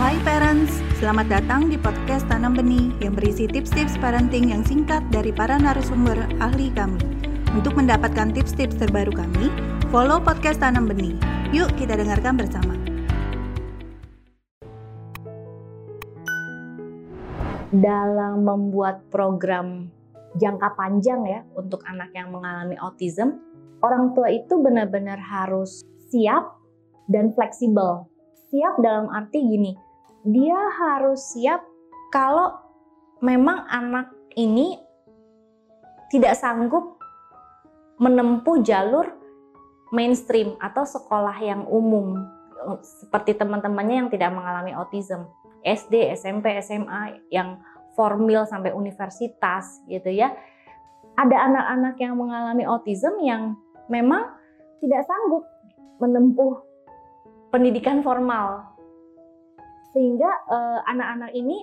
Hai 0.00 0.16
parents, 0.24 0.80
selamat 0.96 1.28
datang 1.28 1.68
di 1.68 1.76
podcast 1.76 2.24
Tanam 2.24 2.56
Benih 2.56 2.96
yang 3.04 3.12
berisi 3.12 3.44
tips-tips 3.44 4.00
parenting 4.00 4.48
yang 4.48 4.64
singkat 4.64 5.04
dari 5.12 5.36
para 5.36 5.60
narasumber 5.60 6.16
ahli 6.40 6.72
kami. 6.72 6.96
Untuk 7.52 7.76
mendapatkan 7.76 8.32
tips-tips 8.32 8.80
terbaru 8.80 9.12
kami, 9.12 9.52
follow 9.92 10.16
podcast 10.16 10.64
Tanam 10.64 10.88
Benih. 10.88 11.12
Yuk 11.52 11.68
kita 11.76 12.00
dengarkan 12.00 12.40
bersama. 12.40 12.72
Dalam 17.68 18.48
membuat 18.48 19.04
program 19.12 19.92
jangka 20.40 20.72
panjang 20.72 21.20
ya 21.28 21.44
untuk 21.52 21.84
anak 21.84 22.16
yang 22.16 22.32
mengalami 22.32 22.80
autism, 22.80 23.36
orang 23.84 24.16
tua 24.16 24.32
itu 24.32 24.56
benar-benar 24.56 25.20
harus 25.20 25.84
siap 26.08 26.56
dan 27.12 27.36
fleksibel. 27.36 28.11
Siap 28.52 28.84
dalam 28.84 29.08
arti 29.08 29.40
gini, 29.40 29.72
dia 30.28 30.60
harus 30.76 31.32
siap 31.32 31.64
kalau 32.12 32.52
memang 33.24 33.64
anak 33.64 34.12
ini 34.36 34.76
tidak 36.12 36.36
sanggup 36.36 37.00
menempuh 37.96 38.60
jalur 38.60 39.08
mainstream 39.88 40.52
atau 40.60 40.84
sekolah 40.84 41.32
yang 41.40 41.64
umum 41.64 42.28
seperti 42.84 43.40
teman-temannya 43.40 44.04
yang 44.04 44.10
tidak 44.12 44.36
mengalami 44.36 44.76
autism. 44.76 45.24
SD, 45.64 46.12
SMP, 46.12 46.52
SMA 46.60 47.24
yang 47.32 47.56
formil 47.96 48.44
sampai 48.44 48.76
universitas 48.76 49.80
gitu 49.88 50.12
ya. 50.12 50.28
Ada 51.16 51.48
anak-anak 51.48 51.96
yang 51.96 52.20
mengalami 52.20 52.68
autism 52.68 53.16
yang 53.24 53.56
memang 53.88 54.28
tidak 54.84 55.08
sanggup 55.08 55.48
menempuh 56.04 56.71
pendidikan 57.52 58.00
formal. 58.00 58.64
Sehingga 59.92 60.30
eh, 60.48 60.80
anak-anak 60.88 61.30
eh, 61.36 61.38
ini 61.44 61.58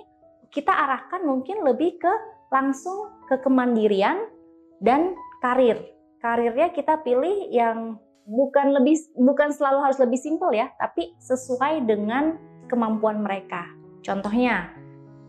kita 0.54 0.70
arahkan 0.70 1.26
mungkin 1.26 1.66
lebih 1.66 1.98
ke 1.98 2.12
langsung 2.54 3.10
ke 3.26 3.42
kemandirian 3.42 4.30
dan 4.78 5.18
karir. 5.42 5.82
Karirnya 6.22 6.70
kita 6.70 7.02
pilih 7.02 7.50
yang 7.50 7.98
bukan 8.26 8.70
lebih 8.78 8.96
bukan 9.18 9.50
selalu 9.50 9.90
harus 9.90 9.98
lebih 9.98 10.18
simpel 10.18 10.54
ya, 10.54 10.70
tapi 10.78 11.14
sesuai 11.18 11.84
dengan 11.86 12.38
kemampuan 12.70 13.22
mereka. 13.26 13.66
Contohnya, 14.06 14.70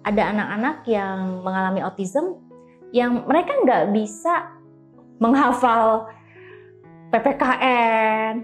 ada 0.05 0.33
anak-anak 0.33 0.78
yang 0.85 1.41
mengalami 1.45 1.81
autism 1.81 2.38
yang 2.91 3.23
mereka 3.25 3.55
nggak 3.63 3.85
bisa 3.95 4.52
menghafal 5.22 6.09
PPKN, 7.13 8.41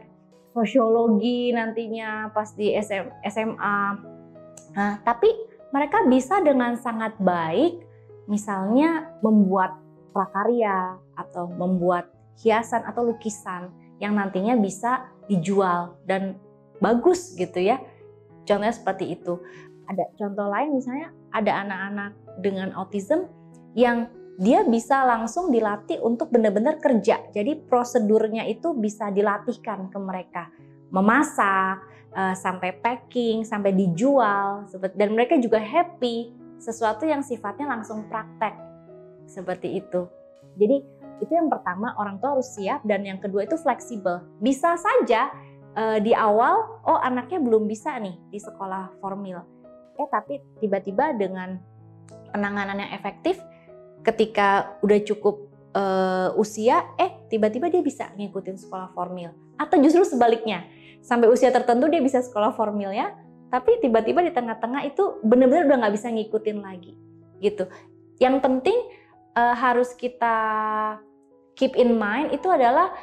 sosiologi 0.57 1.53
nantinya 1.53 2.33
pas 2.33 2.49
di 2.57 2.73
SM, 2.73 3.05
SMA. 3.29 3.79
Nah, 4.73 4.93
tapi 5.05 5.29
mereka 5.69 6.01
bisa 6.09 6.41
dengan 6.41 6.73
sangat 6.81 7.13
baik 7.21 7.85
misalnya 8.25 9.13
membuat 9.21 9.77
prakarya 10.11 10.97
atau 11.13 11.45
membuat 11.45 12.09
hiasan 12.41 12.81
atau 12.89 13.05
lukisan 13.05 13.69
yang 14.01 14.17
nantinya 14.17 14.57
bisa 14.57 15.05
dijual 15.29 15.97
dan 16.09 16.41
bagus 16.81 17.37
gitu 17.37 17.61
ya. 17.61 17.77
Contohnya 18.49 18.73
seperti 18.73 19.13
itu. 19.13 19.37
Ada 19.87 20.03
contoh 20.17 20.47
lain 20.49 20.75
misalnya 20.75 21.13
ada 21.31 21.51
anak-anak 21.63 22.11
dengan 22.41 22.73
autism 22.75 23.29
yang 23.77 24.09
dia 24.37 24.61
bisa 24.61 25.01
langsung 25.01 25.49
dilatih 25.49 25.97
untuk 26.05 26.29
benar-benar 26.29 26.77
kerja. 26.77 27.25
Jadi 27.33 27.57
prosedurnya 27.65 28.45
itu 28.45 28.77
bisa 28.77 29.09
dilatihkan 29.09 29.89
ke 29.89 29.97
mereka. 29.97 30.53
Memasak, 30.93 31.81
uh, 32.13 32.37
sampai 32.37 32.77
packing, 32.77 33.41
sampai 33.41 33.73
dijual. 33.73 34.69
Dan 34.93 35.17
mereka 35.17 35.41
juga 35.41 35.57
happy. 35.57 36.37
Sesuatu 36.61 37.09
yang 37.09 37.25
sifatnya 37.25 37.65
langsung 37.65 38.05
praktek. 38.05 38.53
Seperti 39.25 39.81
itu. 39.81 40.05
Jadi 40.53 40.77
itu 41.17 41.33
yang 41.33 41.49
pertama 41.49 41.97
orang 41.97 42.21
tua 42.21 42.37
harus 42.37 42.53
siap 42.53 42.85
dan 42.85 43.01
yang 43.01 43.17
kedua 43.17 43.49
itu 43.49 43.57
fleksibel. 43.57 44.21
Bisa 44.37 44.77
saja 44.77 45.33
uh, 45.73 45.97
di 45.97 46.13
awal, 46.13 46.81
oh 46.85 47.01
anaknya 47.01 47.41
belum 47.41 47.65
bisa 47.65 47.97
nih 47.97 48.13
di 48.29 48.37
sekolah 48.37 49.01
formil. 49.01 49.41
Eh 49.97 50.05
tapi 50.13 50.37
tiba-tiba 50.61 51.17
dengan 51.17 51.57
penanganan 52.29 52.85
yang 52.85 52.93
efektif, 52.93 53.41
ketika 54.07 54.79
udah 54.79 55.03
cukup 55.03 55.51
uh, 55.75 56.31
usia, 56.39 56.87
eh 56.95 57.27
tiba-tiba 57.27 57.67
dia 57.67 57.83
bisa 57.83 58.07
ngikutin 58.15 58.55
sekolah 58.55 58.95
formil. 58.95 59.35
Atau 59.59 59.83
justru 59.83 60.07
sebaliknya, 60.07 60.63
sampai 61.03 61.27
usia 61.27 61.51
tertentu 61.51 61.91
dia 61.91 61.99
bisa 61.99 62.23
sekolah 62.23 62.55
formil 62.55 62.95
ya, 62.95 63.11
tapi 63.51 63.75
tiba-tiba 63.83 64.23
di 64.23 64.31
tengah-tengah 64.31 64.87
itu 64.87 65.19
benar-benar 65.27 65.67
udah 65.67 65.77
nggak 65.83 65.95
bisa 65.99 66.07
ngikutin 66.07 66.57
lagi, 66.63 66.95
gitu. 67.43 67.67
Yang 68.23 68.35
penting 68.39 68.79
uh, 69.35 69.55
harus 69.59 69.91
kita 69.91 70.35
keep 71.59 71.75
in 71.75 71.99
mind 71.99 72.31
itu 72.31 72.47
adalah 72.47 72.95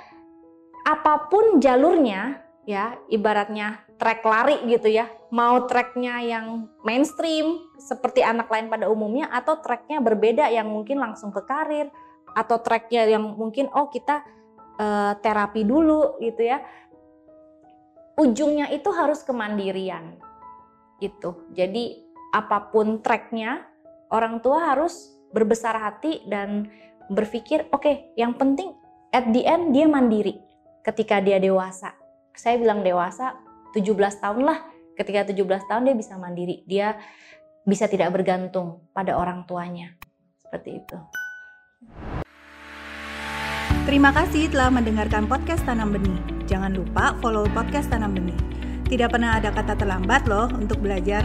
apa 0.89 1.29
pun 1.29 1.61
jalurnya, 1.61 2.44
ya 2.65 2.97
ibaratnya 3.13 3.85
track 4.01 4.21
lari 4.25 4.57
gitu 4.69 4.89
ya. 4.91 5.09
Mau 5.31 5.65
tracknya 5.69 6.21
yang 6.25 6.69
mainstream 6.83 7.61
seperti 7.79 8.25
anak 8.25 8.49
lain 8.49 8.69
pada 8.69 8.89
umumnya 8.89 9.29
atau 9.31 9.61
tracknya 9.61 10.01
berbeda 10.01 10.49
yang 10.51 10.69
mungkin 10.69 11.01
langsung 11.01 11.31
ke 11.31 11.43
karir 11.45 11.89
atau 12.35 12.59
tracknya 12.59 13.07
yang 13.07 13.35
mungkin 13.37 13.71
oh 13.71 13.89
kita 13.89 14.25
uh, 14.81 15.13
terapi 15.21 15.63
dulu 15.63 16.19
gitu 16.19 16.43
ya. 16.45 16.63
Ujungnya 18.15 18.71
itu 18.71 18.91
harus 18.95 19.27
kemandirian 19.27 20.19
gitu. 21.03 21.51
Jadi 21.51 22.03
apa 22.35 22.71
pun 22.71 23.03
tracknya 23.03 23.63
orang 24.11 24.39
tua 24.43 24.75
harus 24.75 25.15
berbesar 25.35 25.75
hati 25.79 26.23
dan 26.31 26.71
berpikir 27.11 27.67
oke 27.75 27.83
okay, 27.83 27.95
yang 28.15 28.39
penting 28.39 28.71
at 29.11 29.27
the 29.35 29.43
end 29.43 29.75
dia 29.75 29.91
mandiri 29.91 30.39
ketika 30.87 31.19
dia 31.19 31.43
dewasa. 31.43 32.04
Saya 32.35 32.59
bilang 32.59 32.83
dewasa 32.83 33.39
17 33.79 33.95
tahun 34.19 34.43
lah. 34.43 34.59
Ketika 34.99 35.31
17 35.31 35.71
tahun 35.71 35.83
dia 35.87 35.95
bisa 35.95 36.19
mandiri. 36.19 36.67
Dia 36.67 36.99
bisa 37.63 37.87
tidak 37.87 38.11
bergantung 38.11 38.83
pada 38.91 39.15
orang 39.15 39.47
tuanya. 39.47 39.95
Seperti 40.43 40.83
itu. 40.83 40.99
Terima 43.87 44.11
kasih 44.11 44.51
telah 44.51 44.75
mendengarkan 44.75 45.31
podcast 45.31 45.63
Tanam 45.63 45.95
Benih. 45.95 46.19
Jangan 46.51 46.75
lupa 46.75 47.15
follow 47.23 47.47
podcast 47.55 47.87
Tanam 47.87 48.19
Benih. 48.19 48.37
Tidak 48.91 49.07
pernah 49.07 49.39
ada 49.39 49.55
kata 49.55 49.79
terlambat 49.79 50.27
loh 50.27 50.51
untuk 50.51 50.83
belajar. 50.83 51.23